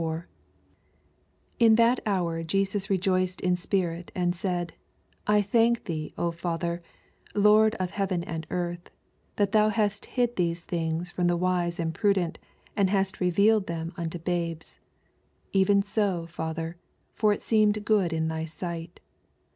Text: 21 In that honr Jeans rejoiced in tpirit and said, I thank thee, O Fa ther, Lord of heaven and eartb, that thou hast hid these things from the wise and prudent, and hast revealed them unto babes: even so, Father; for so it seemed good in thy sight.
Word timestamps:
21 0.01 0.25
In 1.59 1.75
that 1.75 2.03
honr 2.07 2.43
Jeans 2.43 2.89
rejoiced 2.89 3.39
in 3.39 3.53
tpirit 3.53 4.09
and 4.15 4.35
said, 4.35 4.73
I 5.27 5.43
thank 5.43 5.83
thee, 5.83 6.11
O 6.17 6.31
Fa 6.31 6.57
ther, 6.59 6.81
Lord 7.35 7.75
of 7.75 7.91
heaven 7.91 8.23
and 8.23 8.49
eartb, 8.49 8.87
that 9.35 9.51
thou 9.51 9.69
hast 9.69 10.05
hid 10.07 10.37
these 10.37 10.63
things 10.63 11.11
from 11.11 11.27
the 11.27 11.37
wise 11.37 11.79
and 11.79 11.93
prudent, 11.93 12.39
and 12.75 12.89
hast 12.89 13.19
revealed 13.19 13.67
them 13.67 13.93
unto 13.95 14.17
babes: 14.17 14.79
even 15.53 15.83
so, 15.83 16.25
Father; 16.25 16.77
for 17.13 17.31
so 17.31 17.35
it 17.35 17.43
seemed 17.43 17.85
good 17.85 18.11
in 18.11 18.27
thy 18.27 18.45
sight. 18.45 19.01